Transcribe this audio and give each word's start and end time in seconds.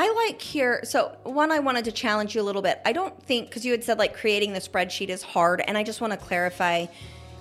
I 0.00 0.28
like 0.28 0.40
here. 0.40 0.80
So, 0.84 1.16
one, 1.24 1.50
I 1.50 1.58
wanted 1.58 1.84
to 1.86 1.92
challenge 1.92 2.36
you 2.36 2.40
a 2.40 2.44
little 2.44 2.62
bit. 2.62 2.80
I 2.84 2.92
don't 2.92 3.20
think, 3.24 3.48
because 3.48 3.64
you 3.66 3.72
had 3.72 3.82
said 3.82 3.98
like 3.98 4.14
creating 4.16 4.52
the 4.52 4.60
spreadsheet 4.60 5.08
is 5.08 5.22
hard. 5.22 5.60
And 5.60 5.76
I 5.76 5.82
just 5.82 6.00
want 6.00 6.12
to 6.12 6.16
clarify 6.16 6.86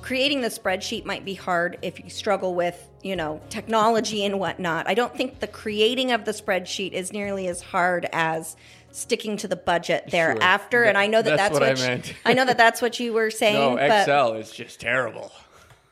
creating 0.02 0.42
the 0.42 0.48
spreadsheet 0.48 1.06
might 1.06 1.24
be 1.24 1.36
hard 1.36 1.78
if 1.84 2.04
you 2.04 2.10
struggle 2.10 2.56
with, 2.56 2.90
you 3.04 3.16
know, 3.16 3.40
technology 3.50 4.26
and 4.26 4.40
whatnot. 4.40 4.90
I 4.90 4.96
don't 4.96 5.16
think 5.16 5.40
the 5.40 5.48
creating 5.48 6.12
of 6.12 6.26
the 6.26 6.32
spreadsheet 6.32 6.94
is 6.94 7.14
nearly 7.14 7.48
as 7.48 7.62
hard 7.62 8.08
as 8.12 8.56
sticking 8.92 9.38
to 9.38 9.48
the 9.48 9.56
budget 9.56 10.10
thereafter. 10.10 10.82
That- 10.82 10.90
and 10.90 10.98
I 10.98 11.06
know 11.06 11.22
that 11.22 11.38
that's 11.38 11.42
that's, 11.42 11.54
what 11.54 11.62
I 11.64 11.70
what, 11.70 11.80
you- 11.80 11.88
meant. 11.88 12.14
I 12.26 12.34
know 12.34 12.46
that 12.46 12.58
that's 12.58 12.82
what 12.82 13.00
you 13.00 13.14
were 13.14 13.30
saying. 13.44 13.54
No, 13.54 13.76
but 13.76 14.00
Excel 14.00 14.34
is 14.34 14.52
just 14.52 14.80
terrible. 14.80 15.32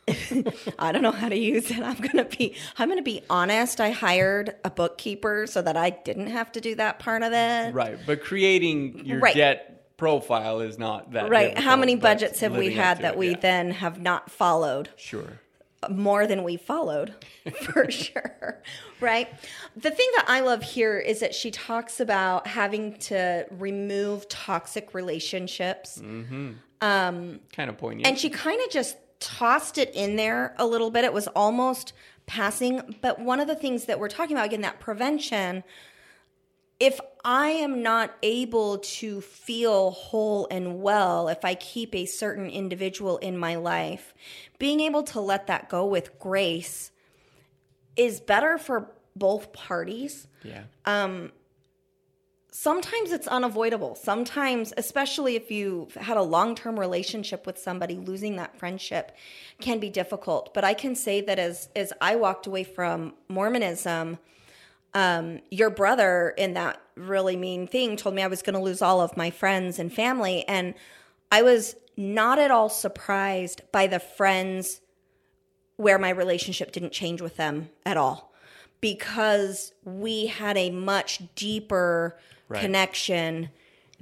I 0.80 0.92
don't 0.92 1.02
know 1.02 1.12
how 1.12 1.30
to 1.30 1.38
use 1.38 1.72
it. 1.72 1.80
I'm 1.80 1.96
gonna 1.98 2.26
be 2.26 2.56
I'm 2.78 2.90
gonna 2.90 3.02
be 3.02 3.22
honest. 3.30 3.82
I 3.82 3.90
hired 3.90 4.56
a 4.64 4.70
bookkeeper 4.70 5.48
so 5.48 5.62
that 5.64 5.76
I 5.76 5.90
didn't 5.90 6.28
have 6.28 6.52
to 6.54 6.62
do 6.62 6.76
that 6.76 7.00
part 7.00 7.24
of 7.24 7.34
it. 7.34 7.74
Right, 7.74 7.98
but 8.06 8.22
creating 8.24 9.06
your 9.06 9.20
Right. 9.20 9.36
debt 9.36 9.98
profile 9.98 10.60
is 10.60 10.78
not 10.78 11.12
that 11.14 11.30
Right. 11.30 11.58
How 11.58 11.76
many 11.76 11.96
budgets 11.96 12.40
have 12.42 12.56
we 12.56 12.74
had 12.74 13.00
that 13.00 13.14
it, 13.14 13.18
we 13.18 13.30
yeah. 13.32 13.40
then 13.40 13.72
have 13.72 14.00
not 14.00 14.30
followed? 14.30 14.90
Sure. 14.96 15.40
More 15.90 16.26
than 16.28 16.44
we 16.44 16.58
followed, 16.58 17.14
for 17.62 17.90
sure. 17.92 18.62
Right. 19.00 19.28
The 19.76 19.92
thing 19.92 20.08
that 20.18 20.26
I 20.28 20.42
love 20.42 20.62
here 20.64 20.98
is 21.00 21.20
that 21.20 21.34
she 21.34 21.50
talks 21.52 22.00
about 22.00 22.46
having 22.48 22.98
to 23.00 23.46
remove 23.52 24.28
toxic 24.30 24.94
relationships. 24.94 26.00
Mm-hmm. 26.00 26.52
Um, 26.82 27.40
kind 27.56 27.70
of 27.70 27.78
poignant. 27.78 28.08
And 28.08 28.20
she 28.20 28.30
kind 28.30 28.62
of 28.62 28.70
just 28.70 28.98
tossed 29.20 29.78
it 29.78 29.94
in 29.94 30.16
there 30.16 30.56
a 30.58 30.66
little 30.66 30.92
bit. 30.92 31.04
It 31.04 31.14
was 31.14 31.28
almost 31.28 31.94
passing. 32.26 32.96
But 33.02 33.20
one 33.20 33.40
of 33.40 33.48
the 33.48 33.56
things 33.56 33.86
that 33.86 34.00
we're 34.00 34.10
talking 34.10 34.36
about, 34.36 34.48
again, 34.48 34.62
that 34.62 34.80
prevention, 34.80 35.64
if 36.80 37.00
I 37.24 37.50
am 37.50 37.82
not 37.82 38.12
able 38.22 38.80
to 38.80 39.22
feel 39.22 39.92
whole 39.92 40.48
and 40.52 40.82
well, 40.82 41.28
if 41.28 41.46
I 41.46 41.56
keep 41.56 41.96
a 41.96 42.06
certain 42.06 42.50
individual 42.50 43.18
in 43.18 43.38
my 43.38 43.56
life, 43.56 44.14
being 44.60 44.80
able 44.80 45.04
to 45.04 45.20
let 45.20 45.48
that 45.48 45.70
go 45.70 45.86
with 45.86 46.20
grace 46.20 46.92
is 47.96 48.20
better 48.20 48.58
for 48.58 48.92
both 49.16 49.54
parties 49.54 50.28
yeah. 50.46 50.64
Um, 50.86 51.32
sometimes 52.56 53.12
it's 53.12 53.28
unavoidable. 53.28 53.96
Sometimes, 53.96 54.74
especially 54.78 55.36
if 55.36 55.52
you've 55.52 55.94
had 55.96 56.16
a 56.16 56.22
long 56.22 56.56
term 56.56 56.80
relationship 56.80 57.46
with 57.46 57.60
somebody, 57.60 57.96
losing 57.96 58.38
that 58.38 58.58
friendship 58.58 59.12
can 59.60 59.80
be 59.80 59.90
difficult. 59.90 60.54
But 60.54 60.64
I 60.64 60.74
can 60.74 60.96
say 60.96 61.20
that 61.22 61.38
as 61.38 61.68
as 61.76 61.92
I 62.00 62.16
walked 62.16 62.48
away 62.48 62.64
from 62.64 63.14
Mormonism, 63.28 64.20
um, 64.94 65.42
your 65.52 65.70
brother 65.70 66.34
in 66.38 66.54
that 66.54 66.82
really 66.96 67.36
mean 67.36 67.68
thing 67.68 67.98
told 67.98 68.16
me 68.16 68.22
I 68.22 68.28
was 68.28 68.42
going 68.42 68.54
to 68.54 68.62
lose 68.62 68.82
all 68.82 69.02
of 69.02 69.18
my 69.18 69.30
friends 69.30 69.78
and 69.78 69.92
family, 69.92 70.48
and 70.48 70.76
I 71.32 71.42
was 71.42 71.76
not 71.98 72.40
at 72.40 72.52
all 72.52 72.70
surprised 72.70 73.62
by 73.74 73.88
the 73.88 74.00
friends 74.00 74.80
where 75.76 76.00
my 76.00 76.10
relationship 76.10 76.72
didn't 76.72 76.94
change 76.94 77.22
with 77.22 77.36
them 77.36 77.70
at 77.86 77.98
all 77.98 78.34
because 78.80 79.74
we 79.84 80.28
had 80.28 80.56
a 80.58 80.70
much 80.70 81.22
deeper 81.36 82.18
Right. 82.48 82.62
connection 82.62 83.50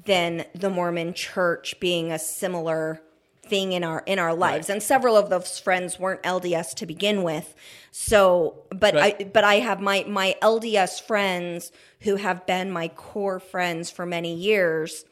than 0.05 0.45
the 0.53 0.69
Mormon 0.69 1.13
church 1.13 1.80
being 1.80 2.11
a 2.11 2.19
similar 2.19 3.02
thing 3.45 3.73
in 3.73 3.83
our 3.83 4.03
in 4.05 4.19
our 4.19 4.33
lives 4.33 4.69
and 4.69 4.81
several 4.81 5.17
of 5.17 5.30
those 5.30 5.59
friends 5.59 5.99
weren't 5.99 6.23
LDS 6.23 6.73
to 6.75 6.86
begin 6.86 7.23
with 7.23 7.53
so 7.91 8.64
but 8.69 8.97
I 8.97 9.11
but 9.33 9.44
I 9.44 9.55
have 9.55 9.81
my 9.81 10.05
my 10.08 10.36
LDS 10.42 11.02
friends 11.02 11.71
who 12.02 12.15
have 12.15 12.45
been 12.45 12.71
my 12.71 12.87
core 12.87 13.42
friends 13.42 13.92
for 13.92 14.05
many 14.05 14.33
years 14.33 15.03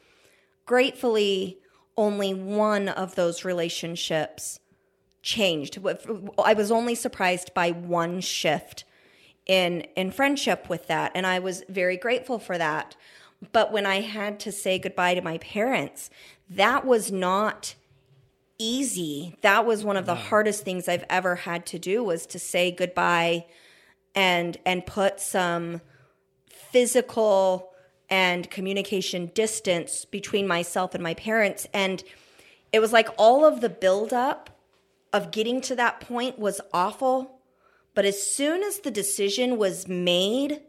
gratefully 0.65 1.57
only 1.97 2.33
one 2.33 2.87
of 2.87 3.15
those 3.15 3.43
relationships 3.43 4.59
changed. 5.21 5.77
I 6.43 6.53
was 6.53 6.71
only 6.71 6.95
surprised 6.95 7.53
by 7.53 7.71
one 7.71 8.21
shift 8.21 8.85
in 9.45 9.81
in 9.95 10.11
friendship 10.11 10.69
with 10.69 10.87
that 10.87 11.11
and 11.13 11.27
I 11.27 11.39
was 11.39 11.63
very 11.67 11.97
grateful 11.97 12.39
for 12.39 12.57
that. 12.57 12.95
But 13.51 13.71
when 13.71 13.85
I 13.85 14.01
had 14.01 14.39
to 14.41 14.51
say 14.51 14.77
goodbye 14.77 15.15
to 15.15 15.21
my 15.21 15.37
parents, 15.39 16.09
that 16.49 16.85
was 16.85 17.11
not 17.11 17.75
easy. 18.57 19.35
That 19.41 19.65
was 19.65 19.83
one 19.83 19.97
of 19.97 20.05
the 20.05 20.15
hardest 20.15 20.63
things 20.63 20.87
I've 20.87 21.05
ever 21.09 21.35
had 21.35 21.65
to 21.67 21.79
do 21.79 22.03
was 22.03 22.25
to 22.27 22.39
say 22.39 22.71
goodbye 22.71 23.47
and 24.13 24.57
and 24.65 24.85
put 24.85 25.19
some 25.19 25.81
physical 26.49 27.71
and 28.09 28.49
communication 28.49 29.31
distance 29.33 30.05
between 30.05 30.47
myself 30.47 30.93
and 30.93 31.03
my 31.03 31.13
parents. 31.13 31.67
And 31.73 32.03
it 32.71 32.79
was 32.79 32.93
like 32.93 33.09
all 33.17 33.45
of 33.45 33.61
the 33.61 33.69
buildup 33.69 34.49
of 35.13 35.31
getting 35.31 35.61
to 35.61 35.75
that 35.75 35.99
point 35.99 36.37
was 36.37 36.61
awful. 36.73 37.39
But 37.93 38.05
as 38.05 38.21
soon 38.21 38.63
as 38.63 38.79
the 38.79 38.91
decision 38.91 39.57
was 39.57 39.87
made 39.87 40.61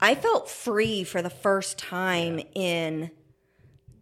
i 0.00 0.14
felt 0.14 0.48
free 0.50 1.04
for 1.04 1.22
the 1.22 1.30
first 1.30 1.78
time 1.78 2.40
in 2.54 3.10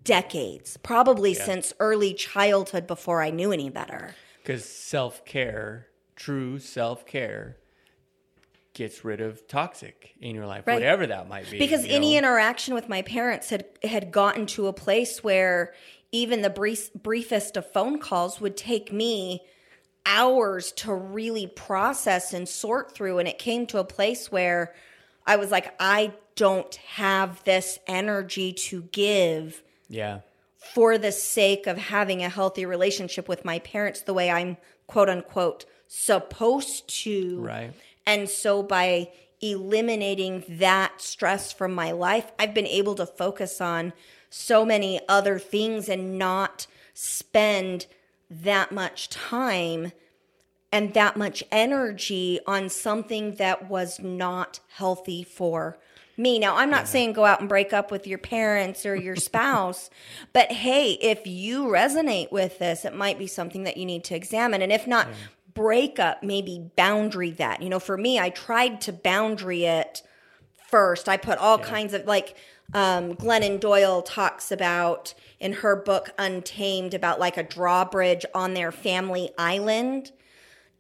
decades 0.05 0.77
probably 0.78 1.32
since 1.34 1.72
early 1.81 2.12
childhood 2.15 2.87
before 2.87 3.22
i 3.22 3.31
knew 3.31 3.53
any 3.53 3.71
better 3.71 4.15
Because 4.43 4.65
self 4.65 5.25
care, 5.25 5.87
true 6.16 6.59
self 6.59 7.06
care, 7.06 7.56
gets 8.75 9.05
rid 9.05 9.21
of 9.22 9.47
toxic 9.49 10.12
in 10.21 10.34
your 10.34 10.47
life, 10.47 10.66
Right. 10.66 10.75
whatever 10.75 11.06
that 11.06 11.28
might 11.28 11.50
be. 11.50 11.59
because 11.59 11.84
any 11.87 12.12
know? 12.12 12.19
interaction 12.19 12.75
with 12.75 12.88
my 12.88 13.00
parents 13.03 13.49
had 13.50 13.65
had 13.82 14.11
gotten 14.12 14.44
to 14.47 14.66
a 14.66 14.72
place 14.72 15.25
where 15.25 15.72
even 16.12 16.43
the 16.43 16.50
brief, 16.50 16.93
briefest 16.93 17.56
of 17.56 17.71
phone 17.72 17.99
calls 17.99 18.41
would 18.41 18.56
take 18.56 18.93
me 18.93 19.41
hours 20.06 20.71
to 20.72 20.93
really 20.94 21.47
process 21.47 22.34
and 22.34 22.47
sort 22.49 22.94
through 22.94 23.19
and 23.19 23.26
it 23.28 23.38
came 23.38 23.66
to 23.69 23.78
a 23.78 23.84
place 23.84 24.31
where 24.31 24.75
i 25.27 25.37
was 25.37 25.51
like 25.51 25.75
i 25.81 26.12
don't 26.37 26.77
have 26.77 27.43
this 27.45 27.79
energy 27.87 28.53
to 28.53 28.83
give 28.93 29.62
yeah, 29.89 30.21
for 30.57 30.97
the 30.97 31.12
sake 31.12 31.67
of 31.67 31.77
having 31.77 32.25
a 32.25 32.29
healthy 32.29 32.67
relationship 32.67 33.29
with 33.29 33.45
my 33.45 33.59
parents 33.61 34.01
the 34.03 34.15
way 34.15 34.31
i'm 34.31 34.57
quote 34.87 35.09
unquote 35.09 35.65
supposed 35.87 36.89
to 36.89 37.41
right. 37.41 37.73
and 38.07 38.29
so 38.29 38.62
by 38.62 39.09
eliminating 39.45 40.45
that 40.49 41.01
stress 41.01 41.53
from 41.53 41.75
my 41.75 41.93
life, 41.93 42.33
I've 42.39 42.55
been 42.55 42.67
able 42.67 42.95
to 42.97 43.06
focus 43.06 43.61
on 43.61 43.93
so 44.31 44.65
many 44.65 45.01
other 45.09 45.39
things 45.39 45.89
and 45.89 46.19
not 46.19 46.67
spend 46.95 47.87
that 48.31 48.73
much 48.73 49.09
time 49.11 49.93
and 50.75 50.93
that 50.95 51.17
much 51.17 51.45
energy 51.53 52.41
on 52.49 52.69
something 52.69 53.37
that 53.37 53.71
was 53.71 54.01
not 54.01 54.59
healthy 54.71 55.23
for 55.23 55.79
me. 56.17 56.37
Now, 56.41 56.57
I'm 56.57 56.69
not 56.69 56.89
saying 56.89 57.12
go 57.12 57.25
out 57.25 57.39
and 57.39 57.49
break 57.49 57.73
up 57.73 57.93
with 57.93 58.09
your 58.09 58.19
parents 58.19 58.85
or 58.85 58.97
your 58.97 59.15
spouse, 59.31 59.89
but 60.33 60.51
hey, 60.51 60.95
if 60.95 61.29
you 61.29 61.67
resonate 61.67 62.33
with 62.33 62.59
this, 62.59 62.85
it 62.85 62.93
might 62.93 63.21
be 63.21 63.29
something 63.29 63.62
that 63.62 63.77
you 63.77 63.87
need 63.87 64.03
to 64.03 64.17
examine. 64.17 64.62
And 64.62 64.73
if 64.73 64.85
not, 64.85 65.07
break 65.55 66.01
up, 66.01 66.25
maybe 66.25 66.73
boundary 66.75 67.31
that. 67.31 67.62
You 67.62 67.69
know, 67.69 67.79
for 67.79 67.97
me, 67.97 68.19
I 68.19 68.31
tried 68.31 68.81
to 68.81 68.93
boundary 68.93 69.67
it 69.67 70.03
first. 70.69 71.09
I 71.09 71.19
put 71.19 71.39
all 71.39 71.59
kinds 71.59 71.95
of 71.95 72.05
like 72.05 72.35
um, 72.73 73.15
Glennon 73.15 73.61
Doyle 73.61 74.03
talks 74.03 74.51
about 74.51 75.15
in 75.39 75.53
her 75.53 75.77
book 75.77 76.11
Untamed 76.19 76.95
about 76.95 77.21
like 77.21 77.37
a 77.37 77.44
drawbridge 77.44 78.26
on 78.35 78.55
their 78.55 78.73
family 78.73 79.31
island 79.38 80.11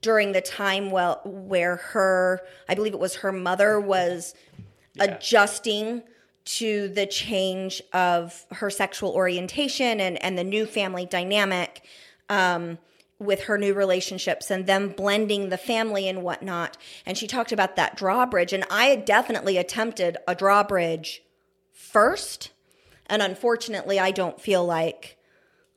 during 0.04 0.32
the 0.32 0.40
time 0.42 0.90
well 0.90 1.22
where 1.24 1.76
her 1.76 2.42
I 2.68 2.74
believe 2.74 2.92
it 2.92 3.00
was 3.00 3.16
her 3.16 3.32
mother 3.32 3.80
was 3.80 4.34
adjusting 5.00 6.02
to 6.44 6.88
the 6.88 7.06
change 7.06 7.80
of 7.94 8.44
her 8.52 8.68
sexual 8.68 9.12
orientation 9.12 9.98
and 9.98 10.22
and 10.22 10.36
the 10.36 10.44
new 10.44 10.66
family 10.66 11.06
dynamic 11.06 11.82
um, 12.28 12.76
with 13.18 13.44
her 13.44 13.56
new 13.56 13.72
relationships 13.72 14.50
and 14.50 14.66
them 14.66 14.90
blending 14.90 15.48
the 15.48 15.56
family 15.56 16.06
and 16.06 16.22
whatnot. 16.22 16.76
And 17.06 17.16
she 17.16 17.26
talked 17.26 17.50
about 17.50 17.76
that 17.76 17.96
drawbridge. 17.96 18.52
And 18.52 18.64
I 18.70 18.86
had 18.86 19.06
definitely 19.06 19.56
attempted 19.56 20.18
a 20.28 20.34
drawbridge 20.34 21.22
first. 21.72 22.50
And 23.06 23.22
unfortunately, 23.22 23.98
I 23.98 24.10
don't 24.10 24.38
feel 24.38 24.66
like 24.66 25.16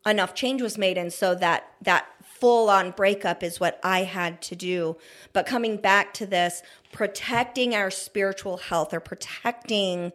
enough 0.06 0.34
change 0.34 0.62
was 0.62 0.78
made. 0.78 0.98
And 0.98 1.14
so 1.14 1.36
that, 1.36 1.72
that 1.82 2.08
full 2.40 2.70
on 2.70 2.92
breakup 2.92 3.44
is 3.44 3.60
what 3.60 3.80
I 3.84 4.04
had 4.04 4.42
to 4.44 4.56
do. 4.56 4.98
But 5.34 5.46
coming 5.46 5.78
back 5.78 6.14
to 6.16 6.26
this, 6.26 6.62
protecting 6.92 7.76
our 7.76 7.90
spiritual 7.92 8.58
health 8.58 8.94
or 8.94 9.00
protecting 9.00 10.12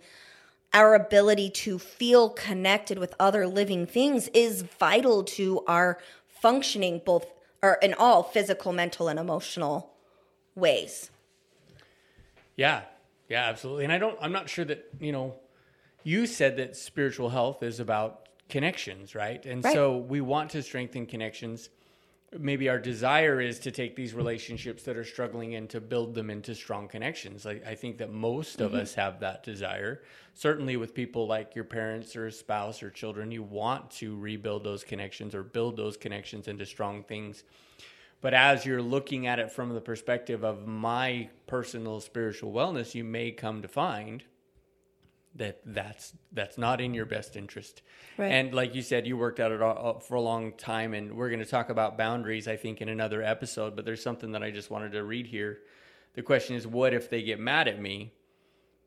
our 0.72 0.94
ability 0.94 1.50
to 1.50 1.78
feel 1.78 2.30
connected 2.30 2.98
with 2.98 3.14
other 3.20 3.46
living 3.46 3.86
things 3.86 4.28
is 4.28 4.62
vital 4.62 5.22
to 5.22 5.62
our 5.66 5.98
functioning 6.26 7.00
both 7.04 7.26
or 7.62 7.74
in 7.82 7.94
all 7.94 8.22
physical 8.22 8.72
mental 8.72 9.08
and 9.08 9.18
emotional 9.18 9.92
ways 10.54 11.10
Yeah, 12.56 12.82
Yeah, 13.28 13.44
absolutely. 13.48 13.84
And 13.84 13.92
I 13.92 13.98
don't 13.98 14.18
I'm 14.20 14.32
not 14.32 14.48
sure 14.48 14.64
that, 14.64 14.84
you 15.00 15.12
know, 15.12 15.34
you 16.04 16.26
said 16.26 16.56
that 16.56 16.76
spiritual 16.76 17.28
health 17.30 17.62
is 17.62 17.80
about 17.80 18.28
connections, 18.48 19.14
right? 19.14 19.44
And 19.46 19.64
Right. 19.64 19.72
so 19.72 19.96
we 19.96 20.20
want 20.20 20.50
to 20.50 20.62
strengthen 20.62 21.06
connections. 21.06 21.70
Maybe 22.38 22.68
our 22.68 22.78
desire 22.78 23.40
is 23.40 23.58
to 23.60 23.70
take 23.70 23.94
these 23.94 24.14
relationships 24.14 24.84
that 24.84 24.96
are 24.96 25.04
struggling 25.04 25.54
and 25.54 25.68
to 25.70 25.80
build 25.80 26.14
them 26.14 26.30
into 26.30 26.54
strong 26.54 26.88
connections. 26.88 27.44
I, 27.44 27.60
I 27.66 27.74
think 27.74 27.98
that 27.98 28.10
most 28.10 28.60
of 28.60 28.72
mm-hmm. 28.72 28.80
us 28.80 28.94
have 28.94 29.20
that 29.20 29.42
desire. 29.42 30.02
Certainly, 30.34 30.78
with 30.78 30.94
people 30.94 31.26
like 31.26 31.54
your 31.54 31.64
parents 31.64 32.16
or 32.16 32.26
a 32.26 32.32
spouse 32.32 32.82
or 32.82 32.88
children, 32.88 33.30
you 33.30 33.42
want 33.42 33.90
to 33.92 34.18
rebuild 34.18 34.64
those 34.64 34.82
connections 34.82 35.34
or 35.34 35.42
build 35.42 35.76
those 35.76 35.98
connections 35.98 36.48
into 36.48 36.64
strong 36.64 37.02
things. 37.02 37.44
But 38.22 38.34
as 38.34 38.64
you're 38.64 38.80
looking 38.80 39.26
at 39.26 39.38
it 39.38 39.50
from 39.50 39.74
the 39.74 39.80
perspective 39.80 40.44
of 40.44 40.66
my 40.66 41.28
personal 41.46 42.00
spiritual 42.00 42.52
wellness, 42.52 42.94
you 42.94 43.04
may 43.04 43.32
come 43.32 43.60
to 43.62 43.68
find 43.68 44.22
that 45.36 45.60
that's 45.64 46.12
that's 46.32 46.58
not 46.58 46.80
in 46.80 46.94
your 46.94 47.06
best 47.06 47.36
interest. 47.36 47.82
Right. 48.18 48.28
And 48.28 48.54
like 48.54 48.74
you 48.74 48.82
said, 48.82 49.06
you 49.06 49.16
worked 49.16 49.40
at 49.40 49.50
it 49.50 49.62
all, 49.62 49.96
uh, 49.96 50.00
for 50.00 50.14
a 50.16 50.20
long 50.20 50.52
time, 50.52 50.94
and 50.94 51.14
we're 51.14 51.30
going 51.30 51.40
to 51.40 51.46
talk 51.46 51.70
about 51.70 51.96
boundaries, 51.96 52.48
I 52.48 52.56
think, 52.56 52.80
in 52.80 52.88
another 52.88 53.22
episode. 53.22 53.74
But 53.74 53.84
there's 53.84 54.02
something 54.02 54.32
that 54.32 54.42
I 54.42 54.50
just 54.50 54.70
wanted 54.70 54.92
to 54.92 55.02
read 55.04 55.26
here. 55.26 55.60
The 56.14 56.22
question 56.22 56.56
is, 56.56 56.66
what 56.66 56.92
if 56.92 57.08
they 57.08 57.22
get 57.22 57.40
mad 57.40 57.68
at 57.68 57.80
me? 57.80 58.12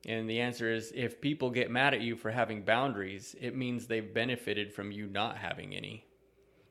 And 0.08 0.30
the 0.30 0.42
answer 0.42 0.72
is, 0.72 0.92
if 0.94 1.20
people 1.20 1.50
get 1.50 1.72
mad 1.72 1.96
at 1.96 2.02
you 2.02 2.16
for 2.16 2.30
having 2.30 2.62
boundaries, 2.62 3.36
it 3.42 3.56
means 3.56 3.88
they've 3.88 4.14
benefited 4.14 4.72
from 4.72 4.92
you 4.92 5.08
not 5.08 5.38
having 5.38 5.74
any. 5.74 6.06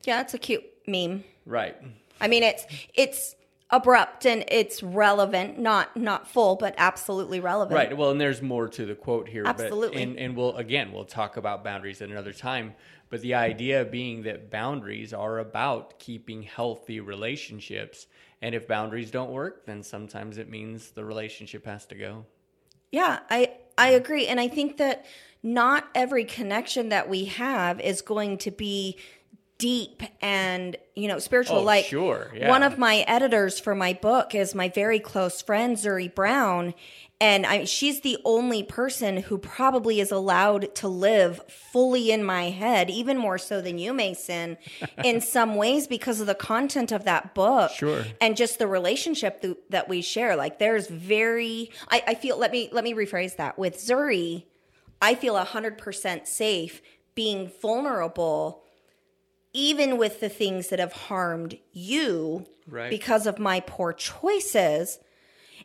Yeah, 0.04 0.20
it's 0.20 0.34
a 0.34 0.38
cute 0.38 0.64
meme. 0.86 1.24
Right. 1.44 1.76
I 2.20 2.28
mean, 2.28 2.44
it's 2.44 2.64
it's 2.94 3.34
abrupt 3.70 4.26
and 4.26 4.44
it's 4.48 4.82
relevant, 4.82 5.58
not 5.58 5.96
not 5.96 6.28
full, 6.28 6.56
but 6.56 6.74
absolutely 6.76 7.40
relevant. 7.40 7.76
Right. 7.76 7.96
Well, 7.96 8.10
and 8.10 8.20
there's 8.20 8.42
more 8.42 8.68
to 8.68 8.86
the 8.86 8.94
quote 8.94 9.28
here. 9.28 9.44
Absolutely. 9.46 9.98
But, 9.98 10.08
and, 10.08 10.18
and 10.18 10.36
we'll, 10.36 10.56
again, 10.56 10.92
we'll 10.92 11.04
talk 11.04 11.36
about 11.36 11.64
boundaries 11.64 12.02
at 12.02 12.10
another 12.10 12.32
time. 12.32 12.74
But 13.10 13.20
the 13.20 13.34
idea 13.34 13.84
being 13.84 14.22
that 14.22 14.50
boundaries 14.50 15.12
are 15.12 15.38
about 15.38 15.98
keeping 15.98 16.42
healthy 16.42 17.00
relationships. 17.00 18.06
And 18.42 18.54
if 18.54 18.68
boundaries 18.68 19.10
don't 19.10 19.30
work, 19.30 19.64
then 19.66 19.82
sometimes 19.82 20.36
it 20.36 20.50
means 20.50 20.90
the 20.90 21.04
relationship 21.04 21.64
has 21.64 21.86
to 21.86 21.94
go. 21.94 22.26
Yeah, 22.90 23.20
I 23.30 23.52
I 23.76 23.90
agree, 23.90 24.26
and 24.26 24.38
I 24.38 24.48
think 24.48 24.76
that 24.76 25.04
not 25.42 25.88
every 25.94 26.24
connection 26.24 26.90
that 26.90 27.08
we 27.08 27.26
have 27.26 27.80
is 27.80 28.02
going 28.02 28.38
to 28.38 28.50
be 28.50 28.98
deep 29.58 30.02
and 30.20 30.76
you 30.94 31.08
know 31.08 31.18
spiritual. 31.18 31.58
Oh, 31.58 31.62
like 31.62 31.84
sure, 31.86 32.30
yeah. 32.34 32.48
one 32.48 32.62
of 32.62 32.78
my 32.78 32.98
editors 33.06 33.58
for 33.60 33.74
my 33.74 33.92
book 33.92 34.34
is 34.34 34.54
my 34.54 34.68
very 34.68 34.98
close 34.98 35.40
friend 35.42 35.76
Zuri 35.76 36.12
Brown, 36.12 36.74
and 37.20 37.46
I, 37.46 37.64
she's 37.64 38.00
the 38.00 38.18
only 38.24 38.62
person 38.64 39.18
who 39.18 39.38
probably 39.38 40.00
is 40.00 40.10
allowed 40.10 40.74
to 40.76 40.88
live 40.88 41.40
fully 41.48 42.10
in 42.10 42.24
my 42.24 42.50
head, 42.50 42.90
even 42.90 43.16
more 43.16 43.38
so 43.38 43.60
than 43.60 43.78
you, 43.78 43.92
Mason, 43.94 44.58
in 45.04 45.20
some 45.20 45.54
ways 45.54 45.86
because 45.86 46.20
of 46.20 46.26
the 46.26 46.34
content 46.34 46.90
of 46.92 47.04
that 47.04 47.34
book 47.34 47.70
Sure. 47.70 48.04
and 48.20 48.36
just 48.36 48.58
the 48.58 48.66
relationship 48.66 49.40
th- 49.42 49.56
that 49.70 49.88
we 49.88 50.02
share 50.02 50.34
like 50.36 50.58
there's 50.58 50.88
very 50.88 51.70
I, 51.88 52.02
I 52.08 52.14
feel 52.14 52.36
let 52.38 52.50
me 52.50 52.68
let 52.72 52.82
me 52.84 52.92
rephrase 52.92 53.36
that 53.36 53.58
with 53.58 53.76
zuri 53.78 54.44
i 55.00 55.14
feel 55.14 55.34
100% 55.36 56.26
safe 56.26 56.82
being 57.14 57.50
vulnerable 57.62 58.63
even 59.54 59.96
with 59.96 60.20
the 60.20 60.28
things 60.28 60.68
that 60.68 60.78
have 60.78 60.92
harmed 60.92 61.56
you 61.72 62.44
Right. 62.68 62.90
because 62.90 63.26
of 63.26 63.38
my 63.38 63.60
poor 63.60 63.92
choices 63.92 64.98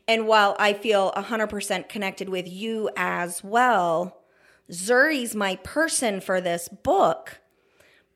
and 0.07 0.27
while 0.27 0.55
i 0.59 0.73
feel 0.73 1.11
100% 1.15 1.89
connected 1.89 2.29
with 2.29 2.47
you 2.47 2.89
as 2.95 3.43
well 3.43 4.17
zuri's 4.71 5.35
my 5.35 5.55
person 5.57 6.21
for 6.21 6.39
this 6.39 6.67
book 6.69 7.41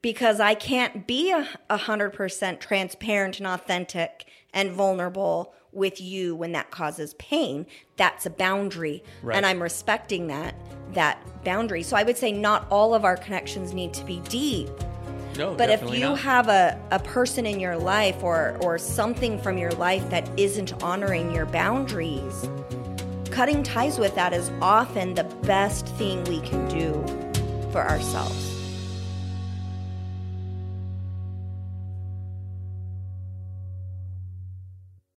because 0.01 0.41
I 0.41 0.53
can't 0.53 1.07
be 1.07 1.31
a 1.31 1.47
a 1.69 1.77
hundred 1.77 2.11
percent 2.11 2.59
transparent 2.59 3.37
and 3.39 3.47
authentic 3.47 4.25
and 4.53 4.71
vulnerable 4.73 5.53
with 5.71 6.01
you 6.01 6.35
when 6.35 6.51
that 6.51 6.69
causes 6.71 7.13
pain. 7.15 7.65
That's 7.95 8.25
a 8.25 8.29
boundary, 8.29 9.01
Right. 9.21 9.37
and 9.37 9.45
I'm 9.45 9.63
respecting 9.63 10.27
that 10.27 10.55
that 10.93 11.19
boundary. 11.45 11.83
So 11.83 11.95
I 11.95 12.03
would 12.03 12.17
say 12.17 12.33
not 12.33 12.67
all 12.69 12.93
of 12.93 13.05
our 13.05 13.15
connections 13.15 13.73
need 13.73 13.93
to 13.93 14.03
be 14.03 14.19
deep, 14.27 14.69
No, 15.37 15.55
but 15.55 15.69
if 15.69 15.81
you 15.93 16.01
not. 16.01 16.19
have 16.19 16.47
a, 16.47 16.79
a 16.91 16.99
person 16.99 17.45
in 17.45 17.59
your 17.59 17.77
life 17.77 18.23
or 18.23 18.57
or 18.61 18.77
something 18.77 19.41
from 19.41 19.57
your 19.57 19.71
life 19.71 20.07
that 20.09 20.29
isn't 20.37 20.83
honoring 20.83 21.33
your 21.33 21.45
boundaries, 21.45 22.47
cutting 23.31 23.63
ties 23.63 23.97
with 23.97 24.13
that 24.15 24.33
is 24.33 24.51
often 24.61 25.15
the 25.15 25.23
best 25.43 25.87
thing 25.97 26.23
we 26.25 26.39
can 26.41 26.67
do 26.67 26.93
for 27.71 27.81
ourselves. 27.81 28.52